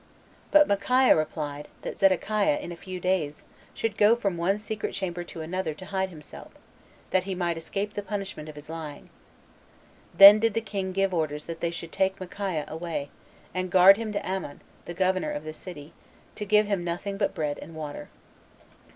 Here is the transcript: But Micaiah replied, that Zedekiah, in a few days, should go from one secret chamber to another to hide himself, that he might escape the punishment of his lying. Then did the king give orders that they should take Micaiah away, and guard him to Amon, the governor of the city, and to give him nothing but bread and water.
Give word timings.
But 0.49 0.67
Micaiah 0.67 1.15
replied, 1.15 1.67
that 1.83 1.95
Zedekiah, 1.95 2.57
in 2.57 2.71
a 2.71 2.75
few 2.75 2.99
days, 2.99 3.43
should 3.75 3.97
go 3.99 4.15
from 4.15 4.35
one 4.35 4.57
secret 4.57 4.95
chamber 4.95 5.23
to 5.25 5.41
another 5.41 5.75
to 5.75 5.85
hide 5.85 6.09
himself, 6.09 6.53
that 7.11 7.25
he 7.25 7.35
might 7.35 7.55
escape 7.55 7.93
the 7.93 8.01
punishment 8.01 8.49
of 8.49 8.55
his 8.55 8.67
lying. 8.67 9.11
Then 10.17 10.39
did 10.39 10.55
the 10.55 10.59
king 10.61 10.91
give 10.91 11.13
orders 11.13 11.43
that 11.45 11.59
they 11.59 11.69
should 11.69 11.91
take 11.91 12.19
Micaiah 12.19 12.65
away, 12.67 13.11
and 13.53 13.69
guard 13.69 13.97
him 13.97 14.11
to 14.13 14.27
Amon, 14.27 14.61
the 14.85 14.95
governor 14.95 15.29
of 15.29 15.43
the 15.43 15.53
city, 15.53 15.91
and 16.23 16.35
to 16.37 16.45
give 16.45 16.65
him 16.65 16.83
nothing 16.83 17.17
but 17.19 17.35
bread 17.35 17.59
and 17.61 17.75
water. 17.75 18.09